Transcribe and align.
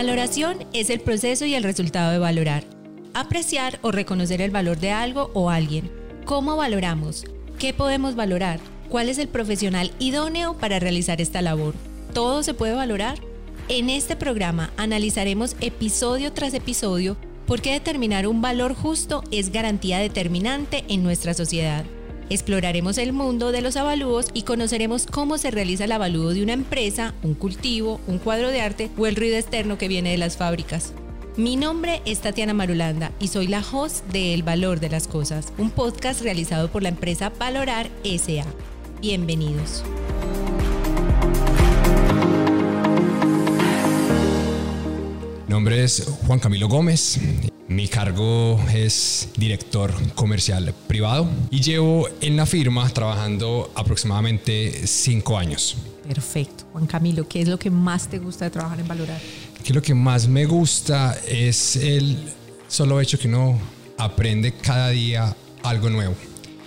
Valoración 0.00 0.66
es 0.72 0.88
el 0.88 1.00
proceso 1.00 1.44
y 1.44 1.54
el 1.54 1.62
resultado 1.62 2.10
de 2.10 2.18
valorar. 2.18 2.64
Apreciar 3.12 3.78
o 3.82 3.92
reconocer 3.92 4.40
el 4.40 4.50
valor 4.50 4.80
de 4.80 4.92
algo 4.92 5.30
o 5.34 5.50
alguien. 5.50 5.90
¿Cómo 6.24 6.56
valoramos? 6.56 7.26
¿Qué 7.58 7.74
podemos 7.74 8.14
valorar? 8.14 8.60
¿Cuál 8.88 9.10
es 9.10 9.18
el 9.18 9.28
profesional 9.28 9.92
idóneo 9.98 10.56
para 10.56 10.78
realizar 10.78 11.20
esta 11.20 11.42
labor? 11.42 11.74
¿Todo 12.14 12.42
se 12.42 12.54
puede 12.54 12.72
valorar? 12.72 13.18
En 13.68 13.90
este 13.90 14.16
programa 14.16 14.70
analizaremos 14.78 15.54
episodio 15.60 16.32
tras 16.32 16.54
episodio 16.54 17.18
por 17.46 17.60
qué 17.60 17.72
determinar 17.72 18.26
un 18.26 18.40
valor 18.40 18.72
justo 18.74 19.22
es 19.30 19.52
garantía 19.52 19.98
determinante 19.98 20.82
en 20.88 21.02
nuestra 21.02 21.34
sociedad. 21.34 21.84
Exploraremos 22.30 22.96
el 22.98 23.12
mundo 23.12 23.50
de 23.50 23.60
los 23.60 23.76
avalúos 23.76 24.26
y 24.32 24.42
conoceremos 24.42 25.06
cómo 25.06 25.36
se 25.36 25.50
realiza 25.50 25.86
el 25.86 25.92
avalúo 25.92 26.32
de 26.32 26.44
una 26.44 26.52
empresa, 26.52 27.12
un 27.24 27.34
cultivo, 27.34 28.00
un 28.06 28.18
cuadro 28.20 28.50
de 28.50 28.60
arte 28.60 28.88
o 28.96 29.08
el 29.08 29.16
ruido 29.16 29.36
externo 29.36 29.78
que 29.78 29.88
viene 29.88 30.12
de 30.12 30.16
las 30.16 30.36
fábricas. 30.36 30.92
Mi 31.36 31.56
nombre 31.56 32.02
es 32.04 32.20
Tatiana 32.20 32.54
Marulanda 32.54 33.10
y 33.18 33.28
soy 33.28 33.48
la 33.48 33.64
host 33.72 34.06
de 34.12 34.32
El 34.32 34.44
Valor 34.44 34.78
de 34.78 34.90
las 34.90 35.08
Cosas, 35.08 35.52
un 35.58 35.70
podcast 35.70 36.22
realizado 36.22 36.70
por 36.70 36.84
la 36.84 36.90
empresa 36.90 37.32
Valorar 37.36 37.90
SA. 38.04 38.46
Bienvenidos. 39.00 39.82
Mi 45.48 45.52
nombre 45.52 45.82
es 45.82 46.06
Juan 46.28 46.38
Camilo 46.38 46.68
Gómez. 46.68 47.18
Mi 47.70 47.86
cargo 47.86 48.60
es 48.74 49.28
director 49.36 49.94
comercial 50.16 50.74
privado 50.88 51.30
y 51.52 51.60
llevo 51.60 52.08
en 52.20 52.36
la 52.36 52.44
firma 52.44 52.88
trabajando 52.88 53.70
aproximadamente 53.76 54.88
cinco 54.88 55.38
años. 55.38 55.76
Perfecto. 56.02 56.64
Juan 56.72 56.88
Camilo, 56.88 57.28
¿qué 57.28 57.42
es 57.42 57.48
lo 57.48 57.60
que 57.60 57.70
más 57.70 58.08
te 58.08 58.18
gusta 58.18 58.46
de 58.46 58.50
trabajar 58.50 58.80
en 58.80 58.88
Valorar? 58.88 59.20
Que 59.62 59.72
lo 59.72 59.80
que 59.80 59.94
más 59.94 60.26
me 60.26 60.46
gusta 60.46 61.16
es 61.28 61.76
el 61.76 62.18
solo 62.66 63.00
hecho 63.00 63.20
que 63.20 63.28
uno 63.28 63.56
aprende 63.98 64.52
cada 64.52 64.88
día 64.88 65.36
algo 65.62 65.88
nuevo. 65.90 66.16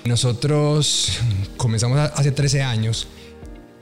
Nosotros 0.05 1.19
comenzamos 1.57 1.99
hace 1.99 2.31
13 2.31 2.63
años 2.63 3.09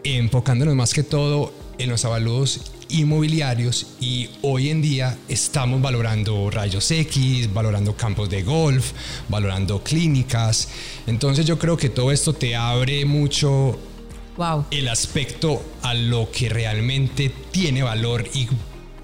enfocándonos 0.03 0.73
más 0.73 0.91
que 0.91 1.03
todo 1.03 1.53
en 1.77 1.87
los 1.87 2.03
avalúos 2.03 2.71
inmobiliarios 2.93 3.87
y 3.99 4.29
hoy 4.41 4.69
en 4.69 4.81
día 4.81 5.17
estamos 5.27 5.81
valorando 5.81 6.49
rayos 6.49 6.89
X, 6.91 7.53
valorando 7.53 7.95
campos 7.95 8.29
de 8.29 8.43
golf, 8.43 8.91
valorando 9.29 9.83
clínicas. 9.83 10.69
Entonces 11.07 11.45
yo 11.45 11.57
creo 11.57 11.77
que 11.77 11.89
todo 11.89 12.11
esto 12.11 12.33
te 12.33 12.55
abre 12.55 13.05
mucho 13.05 13.79
wow. 14.37 14.65
el 14.71 14.87
aspecto 14.87 15.61
a 15.81 15.93
lo 15.93 16.29
que 16.31 16.49
realmente 16.49 17.31
tiene 17.51 17.83
valor 17.83 18.25
y 18.33 18.47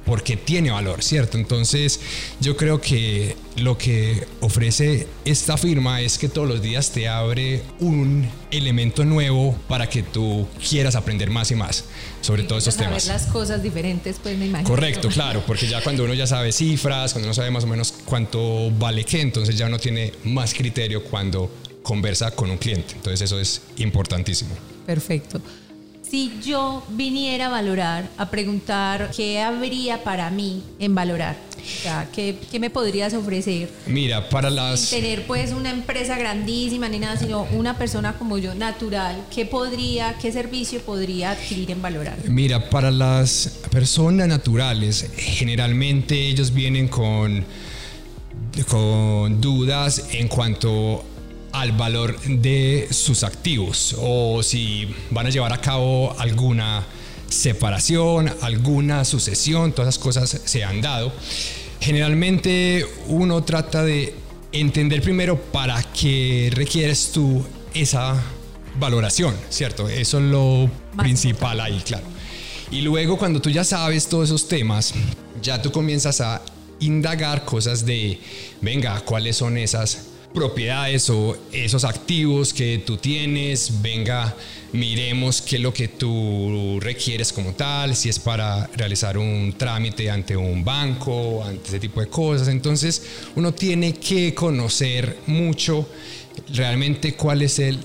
porque 0.07 0.37
tiene 0.37 0.71
valor, 0.71 1.03
¿cierto? 1.03 1.37
Entonces 1.37 1.99
yo 2.39 2.55
creo 2.55 2.79
que 2.79 3.35
lo 3.57 3.77
que 3.77 4.25
ofrece 4.39 5.05
esta 5.25 5.57
firma 5.57 5.99
es 5.99 6.17
que 6.17 6.29
todos 6.29 6.47
los 6.47 6.61
días 6.61 6.91
te 6.91 7.09
abre 7.09 7.61
un 7.81 8.25
elemento 8.49 9.03
nuevo 9.03 9.53
para 9.67 9.89
que 9.89 10.03
tú 10.03 10.47
quieras 10.67 10.95
aprender 10.95 11.29
más 11.29 11.51
y 11.51 11.55
más 11.55 11.83
sobre 12.21 12.43
todos 12.43 12.65
estos 12.65 12.77
temas. 12.77 13.05
las 13.07 13.25
cosas 13.25 13.61
diferentes, 13.61 14.17
pues 14.23 14.37
me 14.37 14.45
imagino. 14.47 14.69
Correcto, 14.69 15.09
claro, 15.09 15.43
porque 15.45 15.67
ya 15.67 15.83
cuando 15.83 16.05
uno 16.05 16.13
ya 16.13 16.25
sabe 16.25 16.53
cifras, 16.53 17.11
cuando 17.11 17.27
uno 17.27 17.33
sabe 17.33 17.51
más 17.51 17.65
o 17.65 17.67
menos 17.67 17.93
cuánto 18.05 18.71
vale 18.71 19.03
qué, 19.03 19.19
entonces 19.19 19.57
ya 19.57 19.67
uno 19.67 19.77
tiene 19.77 20.13
más 20.23 20.53
criterio 20.53 21.03
cuando 21.03 21.51
conversa 21.83 22.31
con 22.31 22.49
un 22.49 22.57
cliente. 22.57 22.93
Entonces 22.95 23.21
eso 23.21 23.37
es 23.39 23.61
importantísimo. 23.75 24.55
Perfecto 24.85 25.41
si 26.09 26.31
yo 26.43 26.83
viniera 26.89 27.47
a 27.47 27.49
valorar, 27.49 28.09
a 28.17 28.29
preguntar 28.29 29.11
qué 29.15 29.41
habría 29.41 30.03
para 30.03 30.29
mí 30.29 30.63
en 30.79 30.95
valorar, 30.95 31.35
o 31.57 31.83
sea, 31.83 32.07
¿qué, 32.13 32.37
¿qué, 32.49 32.59
me 32.59 32.69
podrías 32.69 33.13
ofrecer? 33.13 33.69
Mira, 33.87 34.29
para 34.29 34.49
las... 34.49 34.79
Sin 34.79 35.01
tener 35.01 35.27
pues 35.27 35.51
una 35.51 35.69
empresa 35.69 36.17
grandísima 36.17 36.87
ni 36.87 36.99
nada, 36.99 37.17
sino 37.17 37.43
una 37.51 37.77
persona 37.77 38.13
como 38.13 38.37
yo, 38.37 38.55
natural, 38.55 39.25
¿qué 39.33 39.45
podría, 39.45 40.17
qué 40.21 40.31
servicio 40.31 40.79
podría 40.81 41.31
adquirir 41.31 41.71
en 41.71 41.81
valorar? 41.81 42.17
Mira, 42.29 42.69
para 42.69 42.89
las 42.89 43.59
personas 43.69 44.27
naturales, 44.27 45.09
generalmente 45.17 46.15
ellos 46.27 46.53
vienen 46.53 46.87
con, 46.87 47.43
con 48.69 49.41
dudas 49.41 50.05
en 50.11 50.29
cuanto 50.29 51.03
al 51.57 51.71
valor 51.71 52.19
de 52.21 52.87
sus 52.91 53.23
activos 53.23 53.95
o 53.99 54.43
si 54.43 54.87
van 55.09 55.25
a 55.25 55.29
llevar 55.31 55.53
a 55.53 55.59
cabo 55.59 56.15
alguna 56.19 56.85
separación, 57.29 58.31
alguna 58.41 59.03
sucesión, 59.03 59.71
todas 59.71 59.95
esas 59.95 60.03
cosas 60.03 60.41
se 60.45 60.63
han 60.63 60.81
dado. 60.81 61.11
Generalmente 61.81 62.85
uno 63.07 63.43
trata 63.43 63.83
de 63.83 64.13
entender 64.51 65.01
primero 65.01 65.39
para 65.41 65.81
qué 65.93 66.51
requieres 66.53 67.11
tú 67.11 67.43
esa 67.73 68.15
valoración, 68.79 69.35
¿cierto? 69.49 69.89
Eso 69.89 70.19
es 70.19 70.25
lo 70.25 70.69
principal 70.95 71.59
ahí, 71.59 71.81
claro. 71.83 72.05
Y 72.69 72.81
luego 72.81 73.17
cuando 73.17 73.41
tú 73.41 73.49
ya 73.49 73.63
sabes 73.63 74.07
todos 74.07 74.29
esos 74.29 74.47
temas, 74.47 74.93
ya 75.41 75.59
tú 75.59 75.71
comienzas 75.71 76.21
a 76.21 76.43
indagar 76.79 77.45
cosas 77.45 77.83
de, 77.83 78.19
venga, 78.61 78.99
¿cuáles 79.01 79.37
son 79.37 79.57
esas 79.57 80.16
propiedades 80.33 81.09
o 81.09 81.35
esos 81.51 81.83
activos 81.83 82.53
que 82.53 82.83
tú 82.85 82.97
tienes, 82.97 83.81
venga, 83.81 84.35
miremos 84.73 85.41
qué 85.41 85.55
es 85.55 85.61
lo 85.61 85.73
que 85.73 85.87
tú 85.87 86.79
requieres 86.79 87.33
como 87.33 87.53
tal, 87.53 87.95
si 87.95 88.09
es 88.09 88.19
para 88.19 88.67
realizar 88.75 89.17
un 89.17 89.53
trámite 89.57 90.09
ante 90.09 90.35
un 90.35 90.63
banco, 90.63 91.43
ante 91.43 91.67
ese 91.69 91.79
tipo 91.79 92.01
de 92.01 92.07
cosas. 92.07 92.47
Entonces 92.49 93.01
uno 93.35 93.53
tiene 93.53 93.93
que 93.93 94.33
conocer 94.33 95.17
mucho 95.27 95.87
realmente 96.53 97.13
cuál 97.15 97.41
es 97.41 97.59
el 97.59 97.79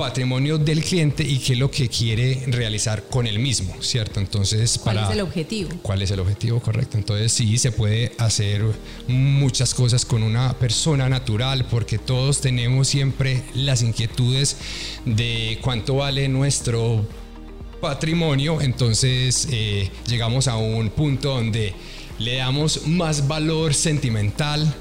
patrimonio 0.00 0.56
del 0.56 0.82
cliente 0.82 1.22
y 1.22 1.38
qué 1.38 1.52
es 1.52 1.58
lo 1.58 1.70
que 1.70 1.86
quiere 1.90 2.42
realizar 2.46 3.04
con 3.04 3.26
el 3.26 3.38
mismo, 3.38 3.74
¿cierto? 3.82 4.18
Entonces, 4.18 4.80
¿cuál 4.82 4.96
es 4.96 5.10
el 5.10 5.20
objetivo? 5.20 5.68
¿Cuál 5.82 6.00
es 6.00 6.10
el 6.10 6.20
objetivo? 6.20 6.58
Correcto. 6.58 6.96
Entonces, 6.96 7.30
sí, 7.30 7.58
se 7.58 7.70
puede 7.70 8.12
hacer 8.16 8.64
muchas 9.08 9.74
cosas 9.74 10.06
con 10.06 10.22
una 10.22 10.54
persona 10.54 11.06
natural 11.10 11.66
porque 11.66 11.98
todos 11.98 12.40
tenemos 12.40 12.88
siempre 12.88 13.42
las 13.54 13.82
inquietudes 13.82 14.56
de 15.04 15.58
cuánto 15.60 15.96
vale 15.96 16.28
nuestro 16.28 17.06
patrimonio. 17.82 18.62
Entonces, 18.62 19.48
eh, 19.50 19.90
llegamos 20.08 20.48
a 20.48 20.56
un 20.56 20.88
punto 20.88 21.34
donde 21.34 21.74
le 22.18 22.36
damos 22.36 22.86
más 22.86 23.28
valor 23.28 23.74
sentimental 23.74 24.74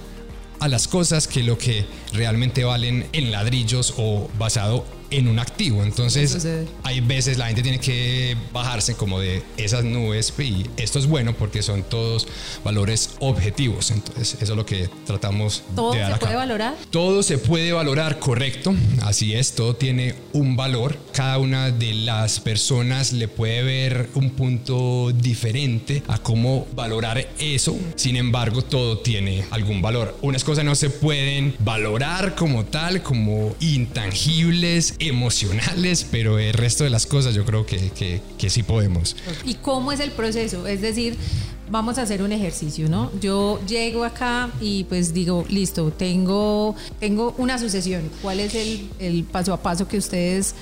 a 0.62 0.70
las 0.70 0.88
cosas 0.88 1.28
que 1.28 1.44
lo 1.44 1.58
que 1.58 1.86
realmente 2.14 2.64
valen 2.64 3.06
en 3.12 3.32
ladrillos 3.32 3.96
o 3.98 4.30
basado 4.40 4.86
en 5.12 5.28
un 5.28 5.40
activo. 5.40 5.84
Entonces, 5.84 6.48
hay 6.84 7.02
veces 7.02 7.38
la 7.38 7.48
gente 7.48 7.62
tiene 7.62 7.80
que 7.80 8.36
bajarse 8.54 8.96
como 8.96 9.20
de 9.20 9.44
esas 9.58 9.84
nubes 9.84 10.34
y 10.40 10.66
esto 10.78 11.00
es 11.00 11.08
bueno 11.08 11.34
porque 11.34 11.62
son 11.62 11.84
todos 11.84 12.28
valores 12.64 13.12
objetivos. 13.20 13.92
Entonces, 13.92 14.36
eso 14.36 14.54
es 14.54 14.58
lo 14.58 14.66
que 14.66 14.90
tratamos 15.06 15.64
de 15.76 16.00
dar 16.00 16.14
se 16.14 16.20
puede 16.20 16.36
valorar? 16.36 16.76
Todo 16.90 17.24
se 17.24 17.38
puede 17.38 17.72
valorar, 17.72 18.20
correcto. 18.20 18.74
Así 19.02 19.34
es, 19.34 19.54
todo 19.54 19.76
tiene 19.76 20.16
un 20.34 20.56
valor. 20.56 20.98
Cada 21.14 21.38
una 21.38 21.72
de 21.72 21.94
las 21.94 22.40
personas 22.40 23.14
le 23.14 23.28
puede 23.28 23.64
ver 23.64 24.10
un 24.16 24.32
punto 24.32 25.12
diferente 25.14 26.04
a 26.08 26.18
cómo 26.18 26.68
valorar 26.74 27.28
eso. 27.40 27.76
Sin 27.96 28.16
embargo, 28.16 28.62
todo 28.62 29.00
tiene 29.00 29.46
algún 29.52 29.82
valor. 29.82 30.18
Unas 30.22 30.44
cosas 30.44 30.66
no 30.66 30.76
se 30.76 30.90
pueden 30.90 31.56
valorar 31.60 32.36
como 32.36 32.66
tal, 32.66 33.04
como 33.04 33.56
intangibles 33.60 34.96
emocionales, 35.00 36.06
pero 36.12 36.40
el 36.40 36.54
resto 36.54 36.84
de 36.84 36.90
las 36.90 37.06
cosas 37.06 37.34
yo 37.34 37.46
creo 37.46 37.66
que, 37.66 38.22
que, 38.38 38.50
sí 38.50 38.64
podemos. 38.64 39.16
¿Y 39.46 39.56
cómo 39.56 39.92
es 39.92 40.00
el 40.00 40.12
proceso? 40.12 40.68
Es 40.68 40.82
decir, 40.82 41.18
vamos 41.70 41.98
a 41.98 42.04
hacer 42.04 42.22
un 42.22 42.32
ejercicio, 42.32 42.90
¿no? 42.90 43.12
Yo 43.22 43.60
llego 43.68 44.04
acá 44.04 44.50
y 44.60 44.84
pues 44.86 45.14
digo, 45.14 45.46
listo, 45.50 45.92
tengo, 45.92 46.76
tengo 47.00 47.34
una 47.38 47.58
sucesión. 47.58 48.10
¿Cuál 48.22 48.40
es 48.40 48.56
el, 48.56 48.90
el 49.00 49.24
paso 49.24 49.54
a 49.54 49.62
paso 49.62 49.88
que 49.88 49.98
ustedes 49.98 50.56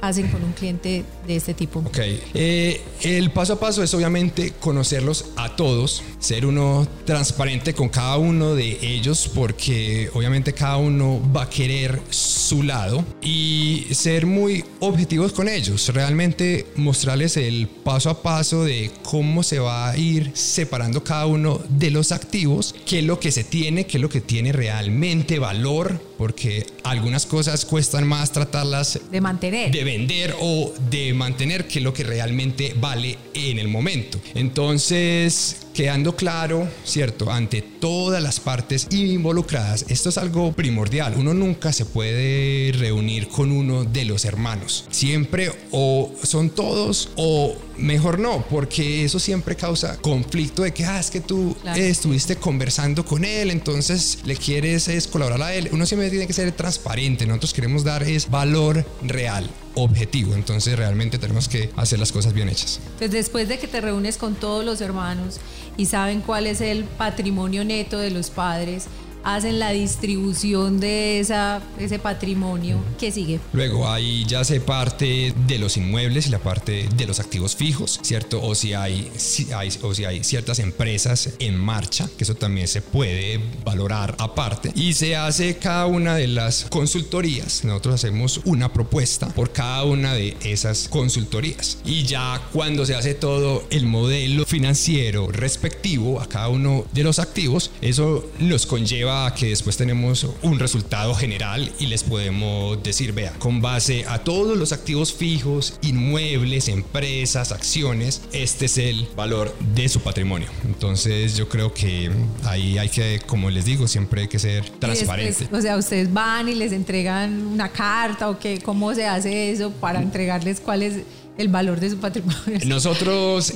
hacen 0.00 0.28
con 0.28 0.42
un 0.44 0.52
cliente 0.52 1.04
de 1.26 1.36
este 1.36 1.54
tipo? 1.54 1.80
Ok, 1.80 1.98
eh, 2.34 2.80
el 3.02 3.30
paso 3.30 3.54
a 3.54 3.60
paso 3.60 3.82
es 3.82 3.92
obviamente 3.94 4.52
conocerlos 4.60 5.26
a 5.36 5.56
todos, 5.56 6.02
ser 6.18 6.46
uno 6.46 6.86
transparente 7.04 7.74
con 7.74 7.88
cada 7.88 8.18
uno 8.18 8.54
de 8.54 8.78
ellos 8.82 9.30
porque 9.34 10.10
obviamente 10.14 10.52
cada 10.52 10.76
uno 10.76 11.20
va 11.34 11.44
a 11.44 11.50
querer 11.50 12.00
su 12.10 12.62
lado 12.62 13.04
y 13.22 13.86
ser 13.92 14.26
muy 14.26 14.64
objetivos 14.80 15.32
con 15.32 15.48
ellos, 15.48 15.88
realmente 15.94 16.66
mostrarles 16.76 17.36
el 17.36 17.68
paso 17.68 18.10
a 18.10 18.22
paso 18.22 18.64
de 18.64 18.90
cómo 19.02 19.42
se 19.42 19.58
va 19.58 19.90
a 19.90 19.96
ir 19.96 20.30
separando 20.34 21.02
cada 21.02 21.26
uno 21.26 21.60
de 21.68 21.90
los 21.90 22.12
activos, 22.12 22.74
qué 22.86 22.98
es 23.00 23.04
lo 23.04 23.20
que 23.20 23.32
se 23.32 23.44
tiene, 23.44 23.86
qué 23.86 23.98
es 23.98 24.02
lo 24.02 24.08
que 24.08 24.20
tiene 24.20 24.52
realmente 24.52 25.38
valor, 25.38 26.00
porque 26.24 26.64
algunas 26.84 27.26
cosas 27.26 27.66
cuestan 27.66 28.06
más 28.06 28.32
tratarlas 28.32 28.98
de 29.10 29.20
mantener, 29.20 29.70
de 29.70 29.84
vender 29.84 30.34
o 30.40 30.72
de 30.88 31.12
mantener 31.12 31.68
que 31.68 31.82
lo 31.82 31.92
que 31.92 32.02
realmente 32.02 32.74
vale 32.80 33.18
en 33.34 33.58
el 33.58 33.68
momento. 33.68 34.18
Entonces, 34.34 35.63
quedando 35.74 36.16
claro, 36.16 36.68
¿cierto? 36.84 37.30
Ante 37.30 37.60
todas 37.60 38.22
las 38.22 38.40
partes 38.40 38.86
involucradas, 38.90 39.84
esto 39.88 40.08
es 40.08 40.16
algo 40.16 40.52
primordial. 40.52 41.14
Uno 41.18 41.34
nunca 41.34 41.72
se 41.72 41.84
puede 41.84 42.72
reunir 42.72 43.28
con 43.28 43.52
uno 43.52 43.84
de 43.84 44.04
los 44.04 44.24
hermanos. 44.24 44.86
Siempre 44.90 45.52
o 45.72 46.12
son 46.22 46.50
todos 46.50 47.10
o 47.16 47.56
mejor 47.76 48.18
no, 48.18 48.46
porque 48.48 49.04
eso 49.04 49.18
siempre 49.18 49.56
causa 49.56 49.96
conflicto 50.00 50.62
de 50.62 50.72
que, 50.72 50.84
ah, 50.84 51.00
es 51.00 51.10
que 51.10 51.20
tú 51.20 51.56
estuviste 51.76 52.36
conversando 52.36 53.04
con 53.04 53.24
él, 53.24 53.50
entonces 53.50 54.20
le 54.24 54.36
quieres 54.36 54.88
es 54.88 55.08
colaborar 55.08 55.42
a 55.42 55.54
él. 55.54 55.68
Uno 55.72 55.86
siempre 55.86 56.08
tiene 56.10 56.26
que 56.26 56.32
ser 56.32 56.52
transparente. 56.52 57.26
Nosotros 57.26 57.52
queremos 57.52 57.82
dar 57.84 58.04
es 58.04 58.30
valor 58.30 58.86
real 59.02 59.50
objetivo. 59.74 60.34
Entonces 60.34 60.76
realmente 60.78 61.18
tenemos 61.18 61.48
que 61.48 61.70
hacer 61.76 61.98
las 61.98 62.12
cosas 62.12 62.32
bien 62.32 62.48
hechas. 62.48 62.80
Pues 62.98 63.10
después 63.10 63.48
de 63.48 63.58
que 63.58 63.66
te 63.66 63.80
reúnes 63.80 64.16
con 64.16 64.34
todos 64.34 64.64
los 64.64 64.80
hermanos 64.80 65.40
y 65.76 65.86
saben 65.86 66.20
cuál 66.20 66.46
es 66.46 66.60
el 66.60 66.84
patrimonio 66.84 67.64
neto 67.64 67.98
de 67.98 68.10
los 68.10 68.30
padres, 68.30 68.86
hacen 69.24 69.58
la 69.58 69.70
distribución 69.70 70.80
de 70.80 71.20
esa, 71.20 71.62
ese 71.78 71.98
patrimonio 71.98 72.78
que 72.98 73.10
sigue. 73.10 73.40
Luego 73.52 73.88
ahí 73.88 74.24
ya 74.26 74.44
se 74.44 74.60
parte 74.60 75.32
de 75.46 75.58
los 75.58 75.76
inmuebles 75.76 76.26
y 76.26 76.30
la 76.30 76.38
parte 76.38 76.88
de 76.94 77.06
los 77.06 77.20
activos 77.20 77.56
fijos, 77.56 77.98
¿cierto? 78.02 78.42
O 78.42 78.54
si 78.54 78.74
hay, 78.74 79.10
si 79.16 79.52
hay, 79.52 79.70
o 79.82 79.94
si 79.94 80.04
hay 80.04 80.22
ciertas 80.22 80.58
empresas 80.58 81.30
en 81.38 81.56
marcha, 81.56 82.08
que 82.16 82.24
eso 82.24 82.34
también 82.34 82.68
se 82.68 82.82
puede 82.82 83.40
valorar 83.64 84.14
aparte. 84.18 84.70
Y 84.74 84.92
se 84.92 85.16
hace 85.16 85.56
cada 85.56 85.86
una 85.86 86.14
de 86.14 86.28
las 86.28 86.66
consultorías. 86.66 87.64
Nosotros 87.64 87.94
hacemos 87.96 88.40
una 88.44 88.72
propuesta 88.72 89.28
por 89.28 89.52
cada 89.52 89.84
una 89.84 90.14
de 90.14 90.36
esas 90.44 90.88
consultorías. 90.88 91.78
Y 91.84 92.04
ya 92.04 92.40
cuando 92.52 92.84
se 92.84 92.94
hace 92.94 93.14
todo 93.14 93.64
el 93.70 93.86
modelo 93.86 94.44
financiero 94.44 95.28
respectivo 95.30 96.20
a 96.20 96.28
cada 96.28 96.48
uno 96.48 96.84
de 96.92 97.04
los 97.04 97.18
activos, 97.18 97.70
eso 97.80 98.30
nos 98.38 98.66
conlleva 98.66 99.13
que 99.36 99.48
después 99.48 99.76
tenemos 99.76 100.26
un 100.42 100.58
resultado 100.58 101.14
general 101.14 101.70
y 101.78 101.86
les 101.86 102.02
podemos 102.02 102.82
decir, 102.82 103.12
vea, 103.12 103.32
con 103.38 103.60
base 103.60 104.04
a 104.08 104.18
todos 104.18 104.56
los 104.56 104.72
activos 104.72 105.12
fijos, 105.12 105.78
inmuebles, 105.82 106.68
empresas, 106.68 107.52
acciones, 107.52 108.22
este 108.32 108.66
es 108.66 108.78
el 108.78 109.06
valor 109.16 109.54
de 109.74 109.88
su 109.88 110.00
patrimonio. 110.00 110.48
Entonces 110.64 111.36
yo 111.36 111.48
creo 111.48 111.72
que 111.72 112.10
ahí 112.44 112.76
hay 112.78 112.88
que, 112.88 113.20
como 113.26 113.50
les 113.50 113.64
digo, 113.64 113.86
siempre 113.86 114.22
hay 114.22 114.28
que 114.28 114.38
ser 114.38 114.68
transparente. 114.78 115.48
o 115.52 115.60
sea, 115.60 115.76
ustedes 115.76 116.12
van 116.12 116.48
y 116.48 116.54
les 116.54 116.72
entregan 116.72 117.46
una 117.46 117.68
carta 117.70 118.28
o 118.28 118.38
qué, 118.38 118.58
cómo 118.58 118.94
se 118.94 119.06
hace 119.06 119.52
eso 119.52 119.70
para 119.70 120.00
entregarles 120.00 120.60
cuál 120.60 120.82
es 120.82 120.94
el 121.38 121.48
valor 121.48 121.80
de 121.80 121.90
su 121.90 121.98
patrimonio. 121.98 122.58
Nosotros, 122.66 123.52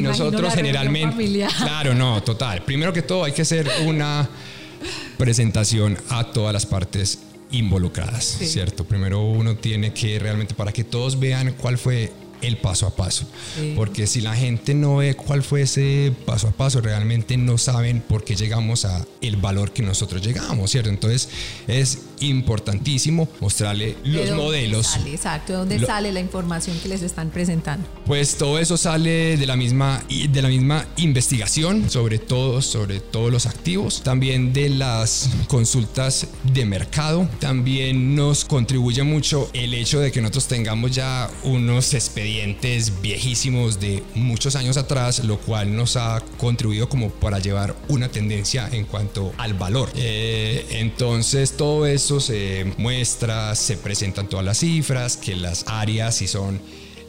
nosotros 0.00 0.54
generalmente, 0.54 1.46
claro, 1.56 1.94
no, 1.94 2.22
total. 2.22 2.62
Primero 2.64 2.92
que 2.92 3.02
todo 3.02 3.24
hay 3.24 3.32
que 3.32 3.42
hacer 3.42 3.70
una 3.86 4.28
presentación 5.22 5.96
a 6.08 6.24
todas 6.32 6.52
las 6.52 6.66
partes 6.66 7.20
involucradas, 7.52 8.24
¿cierto? 8.24 8.82
Primero 8.82 9.20
uno 9.22 9.54
tiene 9.54 9.92
que 9.92 10.18
realmente, 10.18 10.52
para 10.52 10.72
que 10.72 10.82
todos 10.82 11.20
vean 11.20 11.54
cuál 11.60 11.78
fue 11.78 12.12
el 12.42 12.58
paso 12.58 12.86
a 12.86 12.94
paso. 12.94 13.24
Porque 13.76 14.06
si 14.06 14.20
la 14.20 14.34
gente 14.34 14.74
no 14.74 14.96
ve 14.96 15.14
cuál 15.14 15.42
fue 15.42 15.62
ese 15.62 16.12
paso 16.26 16.48
a 16.48 16.50
paso, 16.50 16.80
realmente 16.80 17.36
no 17.36 17.56
saben 17.58 18.00
por 18.00 18.24
qué 18.24 18.34
llegamos 18.34 18.84
a 18.84 19.06
el 19.20 19.36
valor 19.36 19.72
que 19.72 19.82
nosotros 19.82 20.20
llegamos, 20.22 20.70
¿cierto? 20.70 20.90
Entonces 20.90 21.28
es 21.66 21.98
importantísimo 22.20 23.28
mostrarle 23.40 23.96
los 24.04 24.30
modelos. 24.32 24.86
Sale, 24.88 25.14
exacto, 25.14 25.52
¿de 25.52 25.58
dónde 25.58 25.86
sale 25.86 26.12
la 26.12 26.20
información 26.20 26.78
que 26.80 26.88
les 26.88 27.02
están 27.02 27.30
presentando? 27.30 27.86
Pues 28.06 28.36
todo 28.36 28.58
eso 28.58 28.76
sale 28.76 29.36
de 29.36 29.46
la 29.46 29.56
misma 29.56 30.02
de 30.08 30.42
la 30.42 30.48
misma 30.48 30.86
investigación 30.96 31.90
sobre 31.90 32.18
todo 32.18 32.62
sobre 32.62 33.00
todos 33.00 33.30
los 33.32 33.46
activos, 33.46 34.02
también 34.02 34.52
de 34.52 34.68
las 34.68 35.30
consultas 35.48 36.26
de 36.52 36.64
mercado, 36.64 37.28
también 37.38 38.14
nos 38.14 38.44
contribuye 38.44 39.02
mucho 39.02 39.50
el 39.52 39.74
hecho 39.74 40.00
de 40.00 40.10
que 40.12 40.20
nosotros 40.20 40.46
tengamos 40.46 40.92
ya 40.92 41.30
unos 41.44 41.94
expedientes 41.94 42.31
viejísimos 43.02 43.80
de 43.80 44.02
muchos 44.14 44.56
años 44.56 44.76
atrás, 44.76 45.24
lo 45.24 45.38
cual 45.38 45.74
nos 45.74 45.96
ha 45.96 46.22
contribuido 46.38 46.88
como 46.88 47.10
para 47.10 47.38
llevar 47.38 47.74
una 47.88 48.08
tendencia 48.08 48.68
en 48.72 48.84
cuanto 48.84 49.32
al 49.38 49.54
valor. 49.54 49.90
Eh, 49.94 50.66
entonces 50.70 51.56
todo 51.56 51.86
eso 51.86 52.20
se 52.20 52.72
muestra, 52.78 53.54
se 53.54 53.76
presentan 53.76 54.28
todas 54.28 54.44
las 54.44 54.58
cifras, 54.58 55.16
que 55.16 55.36
las 55.36 55.64
áreas 55.66 56.16
si 56.16 56.26
son 56.26 56.60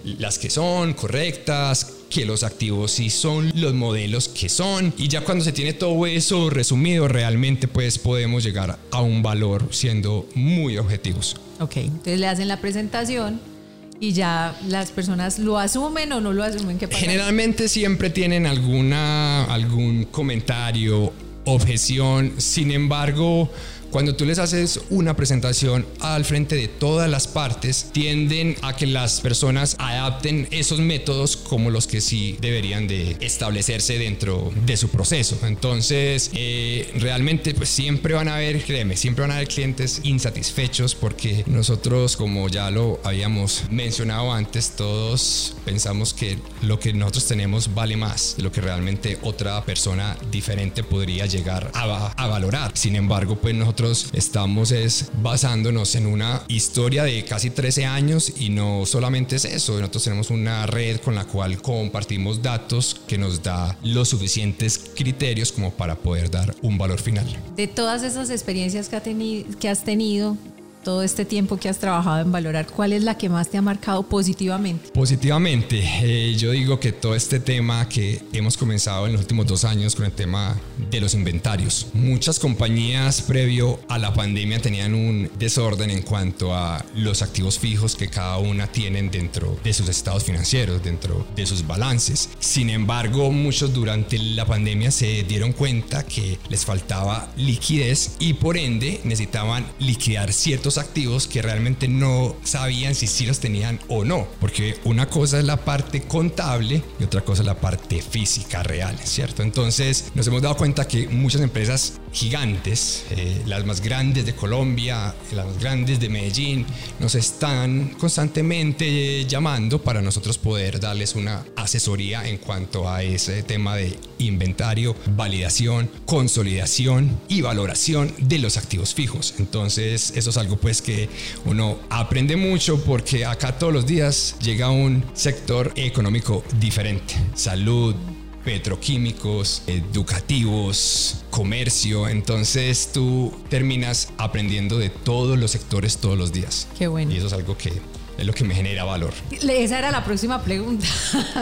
las 0.04 0.38
que 0.38 0.50
son 0.50 0.94
correctas, 0.94 1.94
que 2.10 2.26
los 2.26 2.44
activos 2.44 2.92
sí 2.92 3.10
son 3.10 3.52
los 3.56 3.74
modelos 3.74 4.28
que 4.28 4.50
son 4.50 4.94
y 4.98 5.08
ya 5.08 5.22
cuando 5.22 5.44
se 5.44 5.54
tiene 5.54 5.74
todo 5.74 6.06
eso 6.06 6.50
resumido 6.50 7.08
realmente 7.08 7.68
pues 7.68 7.98
podemos 7.98 8.44
llegar 8.44 8.78
a 8.92 9.02
un 9.02 9.24
valor 9.24 9.70
siendo 9.72 10.28
muy 10.36 10.78
objetivos. 10.78 11.38
Ok, 11.60 11.78
entonces 11.78 12.20
le 12.20 12.28
hacen 12.28 12.48
la 12.50 12.60
presentación 12.60 13.53
y 14.00 14.14
ya 14.14 14.56
las 14.68 14.92
personas 14.92 15.40
lo 15.40 15.58
asumen 15.58 16.12
o 16.14 16.22
no 16.22 16.34
lo 16.34 16.44
asumen. 16.44 16.78
¿Qué 16.78 16.88
Generalmente 16.88 17.68
siempre 17.70 18.10
tienen 18.10 18.46
alguna, 18.46 19.46
algún 19.46 20.06
comentario, 20.06 21.14
objeción, 21.46 22.34
sin 22.38 22.72
embargo 22.72 23.50
cuando 23.94 24.16
tú 24.16 24.26
les 24.26 24.40
haces 24.40 24.80
una 24.90 25.16
presentación 25.16 25.86
al 26.00 26.26
frente 26.26 26.56
de 26.56 26.68
todas 26.68 27.08
las 27.08 27.28
partes, 27.28 27.92
tienden 27.94 28.56
a 28.64 28.76
que 28.76 28.88
las 28.88 29.22
personas 29.22 29.76
adapten 29.78 30.48
esos 30.50 30.80
métodos 30.80 31.38
como 31.38 31.70
los 31.70 31.86
que 31.86 32.02
sí 32.02 32.36
deberían 32.42 32.88
de 32.88 33.16
establecerse 33.20 34.00
dentro 34.00 34.52
de 34.66 34.78
su 34.78 34.90
proceso. 34.90 35.38
Entonces, 35.44 36.32
eh, 36.34 36.92
realmente 36.96 37.54
pues 37.54 37.70
siempre 37.70 38.16
van 38.16 38.30
a 38.30 38.38
haber, 38.38 38.64
créeme, 38.64 38.98
siempre 38.98 39.22
van 39.22 39.32
a 39.32 39.36
haber 39.36 39.48
clientes 39.48 40.02
insatisfechos 40.02 40.96
porque 40.96 41.44
nosotros, 41.46 42.18
como 42.18 42.50
ya 42.50 42.72
lo 42.72 43.00
habíamos 43.04 43.66
mencionado 43.70 44.34
antes, 44.34 44.72
todos 44.72 45.56
pensamos 45.66 46.16
que 46.16 46.40
lo 46.64 46.80
que 46.80 46.94
nosotros 46.94 47.28
tenemos 47.28 47.76
vale 47.76 47.96
más 47.96 48.38
de 48.38 48.42
lo 48.42 48.52
que 48.52 48.60
realmente 48.60 49.20
otra 49.22 49.64
persona 49.64 50.18
diferente 50.32 50.84
podría 50.84 51.28
llegar 51.28 51.70
a, 51.76 52.08
a 52.08 52.26
valorar. 52.28 52.72
Sin 52.74 52.96
embargo, 52.96 53.36
pues 53.36 53.54
nosotros 53.54 53.83
estamos 53.92 54.72
es 54.72 55.10
basándonos 55.22 55.96
en 55.96 56.06
una 56.06 56.44
historia 56.48 57.04
de 57.04 57.26
casi 57.26 57.50
13 57.50 57.86
años 57.86 58.34
y 58.40 58.50
no 58.50 58.86
solamente 58.86 59.36
es 59.36 59.46
eso, 59.46 59.74
nosotros 59.80 60.04
tenemos 60.06 60.30
una 60.30 60.66
red 60.66 60.98
con 61.02 61.16
la 61.16 61.26
cual 61.26 61.62
compartimos 61.62 62.42
datos 62.42 63.00
que 63.08 63.18
nos 63.18 63.44
da 63.44 63.78
los 63.84 64.10
suficientes 64.10 64.80
criterios 64.96 65.52
como 65.52 65.72
para 65.72 65.96
poder 65.96 66.32
dar 66.32 66.56
un 66.62 66.78
valor 66.78 67.02
final. 67.02 67.26
De 67.56 67.68
todas 67.68 68.04
esas 68.04 68.30
experiencias 68.30 68.88
que, 68.88 68.96
ha 68.96 69.04
que 69.04 69.70
has 69.70 69.84
tenido, 69.84 70.38
todo 70.84 71.02
este 71.04 71.26
tiempo 71.26 71.58
que 71.58 71.70
has 71.70 71.80
trabajado 71.80 72.22
en 72.22 72.32
valorar, 72.32 72.68
¿cuál 72.68 72.94
es 72.94 73.04
la 73.04 73.18
que 73.18 73.30
más 73.30 73.50
te 73.50 73.58
ha 73.58 73.62
marcado 73.62 74.04
positivamente? 74.04 74.90
Positivamente, 74.90 75.82
eh, 76.04 76.36
yo 76.36 76.52
digo 76.52 76.80
que 76.80 76.92
todo 76.92 77.16
este 77.16 77.40
tema 77.40 77.88
que 77.88 78.22
hemos 78.34 78.58
comenzado 78.58 79.08
en 79.08 79.14
los 79.14 79.22
últimos 79.22 79.48
dos 79.48 79.64
años 79.64 79.96
con 79.96 80.06
el 80.06 80.12
tema 80.12 80.56
de 80.92 81.00
los 81.00 81.14
inventarios. 81.14 81.88
Muchas 81.94 82.40
compañías 82.40 83.22
previo 83.22 83.80
a 83.88 83.98
la 83.98 84.14
pandemia 84.14 84.60
tenían 84.62 84.94
un 84.94 85.30
desorden 85.40 85.90
en 85.90 86.02
cuanto 86.02 86.54
a 86.54 86.84
los 86.96 87.22
activos 87.22 87.58
fijos 87.58 87.96
que 87.96 88.08
cada 88.08 88.38
una 88.38 88.68
tienen 88.68 89.10
dentro 89.10 89.58
de 89.64 89.74
sus 89.74 89.88
estados 89.90 90.24
financieros, 90.24 90.84
dentro 90.84 91.26
de 91.36 91.46
sus 91.46 91.66
balances. 91.66 92.30
Sin 92.40 92.70
embargo, 92.70 93.32
muchos 93.32 93.74
durante 93.74 94.18
la 94.20 94.46
pandemia 94.46 94.92
se 94.92 95.24
dieron 95.24 95.54
cuenta 95.54 96.04
que 96.06 96.38
les 96.50 96.66
faltaba 96.66 97.32
liquidez 97.38 98.16
y 98.20 98.34
por 98.34 98.58
ende 98.58 99.00
necesitaban 99.04 99.66
liquidar 99.80 100.34
ciertos 100.34 100.73
activos 100.78 101.28
que 101.28 101.42
realmente 101.42 101.88
no 101.88 102.36
sabían 102.44 102.96
si 102.96 103.08
sí 103.08 103.26
los 103.26 103.40
tenían 103.40 103.80
o 103.88 104.04
no, 104.04 104.28
porque 104.40 104.78
una 104.84 105.08
cosa 105.08 105.40
es 105.40 105.46
la 105.46 105.58
parte 105.58 106.02
contable 106.04 106.84
y 107.00 107.04
otra 107.04 107.22
cosa 107.22 107.42
es 107.42 107.46
la 107.46 107.60
parte 107.60 108.02
física 108.02 108.64
real, 108.64 108.98
¿cierto? 109.04 109.44
Entonces 109.44 110.12
nos 110.16 110.28
hemos 110.28 110.42
dado 110.42 110.56
cuenta 110.58 110.88
que 110.88 111.08
muchas 111.08 111.42
empresas 111.42 112.00
gigantes, 112.14 113.06
eh, 113.12 113.42
las 113.46 113.66
más 113.66 113.82
grandes 113.82 114.26
de 114.26 114.34
Colombia, 114.34 115.14
las 115.34 115.46
más 115.46 115.60
grandes 115.60 116.00
de 116.00 116.10
Medellín, 116.10 116.66
nos 117.00 117.16
están 117.16 117.96
constantemente 118.00 119.26
llamando 119.26 119.82
para 119.82 120.02
nosotros 120.02 120.38
poder 120.38 120.80
darles 120.80 121.16
una 121.16 121.44
asesoría 121.56 122.28
en 122.28 122.38
cuanto 122.38 122.90
a 122.90 123.04
ese 123.04 123.44
tema 123.44 123.76
de 123.76 123.98
inventario, 124.20 124.96
validación, 125.16 125.90
consolidación 126.06 127.20
y 127.28 127.42
valoración 127.42 128.14
de 128.20 128.40
los 128.40 128.58
activos 128.58 128.94
fijos. 128.94 129.34
Entonces 129.40 130.14
eso 130.16 130.30
es 130.30 130.38
algo 130.38 130.58
pues 130.58 130.82
que 130.82 131.10
uno 131.46 131.80
aprende 131.90 132.36
mucho 132.36 132.82
porque 132.84 133.26
acá 133.26 133.58
todos 133.58 133.74
los 133.74 133.86
días 133.86 134.36
llega 134.40 134.70
un 134.70 135.04
sector 135.14 135.74
económico 135.76 136.44
diferente. 136.60 137.16
Salud, 137.34 137.96
petroquímicos, 138.44 139.64
educativos, 139.68 141.24
comercio. 141.30 142.08
Entonces 142.08 142.92
tú 142.94 143.34
terminas 143.50 144.10
aprendiendo 144.18 144.78
de 144.78 144.90
todos 144.90 145.38
los 145.38 145.52
sectores 145.52 145.98
todos 145.98 146.18
los 146.18 146.32
días. 146.32 146.68
Qué 146.78 146.88
bueno. 146.88 147.12
Y 147.12 147.18
eso 147.18 147.28
es 147.28 147.34
algo 147.34 147.58
que 147.58 147.74
es 148.18 148.26
lo 148.26 148.34
que 148.34 148.44
me 148.44 148.54
genera 148.54 148.84
valor. 148.84 149.14
Esa 149.32 149.80
era 149.80 149.92
la 149.92 150.04
próxima 150.04 150.42
pregunta. 150.44 150.88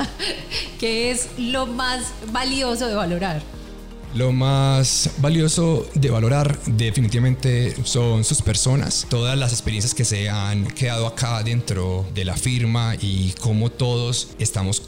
¿Qué 0.79 1.11
es 1.11 1.29
lo 1.37 1.67
más 1.67 2.13
valioso 2.31 2.87
de 2.87 2.95
valorar? 2.95 3.41
Lo 4.13 4.31
más 4.33 5.09
valioso 5.19 5.87
de 5.93 6.09
valorar 6.09 6.59
definitivamente 6.65 7.73
son 7.83 8.23
sus 8.23 8.41
personas, 8.41 9.07
todas 9.09 9.37
las 9.37 9.53
experiencias 9.53 9.93
que 9.93 10.03
se 10.03 10.29
han 10.29 10.67
quedado 10.67 11.07
acá 11.07 11.41
dentro 11.43 12.05
de 12.13 12.25
la 12.25 12.35
firma 12.35 12.95
y 12.99 13.33
cómo 13.39 13.71
todos 13.71 14.29
estamos 14.37 14.81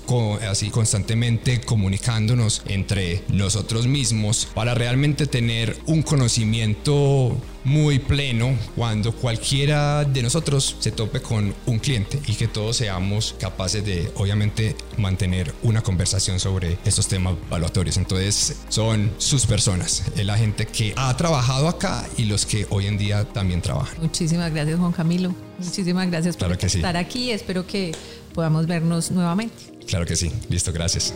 así 0.50 0.70
constantemente 0.70 1.62
comunicándonos 1.62 2.64
entre 2.66 3.24
nosotros 3.30 3.88
mismos 3.88 4.48
para 4.54 4.74
realmente 4.74 5.26
tener 5.26 5.78
un 5.86 6.02
conocimiento 6.04 7.38
muy 7.64 8.00
pleno 8.00 8.58
cuando 8.76 9.14
cualquiera 9.14 10.04
de 10.04 10.22
nosotros 10.22 10.76
se 10.80 10.92
tope 10.92 11.22
con 11.22 11.54
un 11.66 11.80
cliente 11.80 12.20
y 12.28 12.36
que 12.36 12.48
todos 12.48 12.78
seamos 12.78 13.36
capaces 13.40 13.86
de 13.86 14.12
obviamente 14.16 14.76
mantener 14.98 15.54
una 15.64 15.82
conversación 15.82 16.40
sobre 16.40 16.78
estos 16.86 17.08
temas 17.08 17.36
valuatorios. 17.50 17.98
Entonces 17.98 18.58
son 18.70 19.12
sus 19.18 19.46
personas, 19.46 20.04
es 20.16 20.26
la 20.26 20.38
gente 20.38 20.66
que 20.66 20.94
ha 20.96 21.16
trabajado 21.16 21.68
acá 21.68 22.06
y 22.18 22.26
los 22.26 22.46
que 22.46 22.66
hoy 22.70 22.88
en 22.88 22.98
día 22.98 23.26
también 23.26 23.62
trabajan. 23.62 23.98
Muchísimas 24.02 24.52
gracias 24.54 24.80
Juan 24.80 24.92
Camilo, 24.92 25.34
muchísimas 25.60 26.10
gracias 26.10 26.38
por 26.38 26.52
estar 26.52 26.98
aquí, 26.98 27.32
espero 27.32 27.66
que 27.66 27.94
podamos 28.34 28.68
vernos 28.68 29.12
nuevamente. 29.12 29.56
Claro 29.88 30.06
que 30.06 30.16
sí, 30.16 30.32
listo, 30.50 30.72
gracias. 30.72 31.14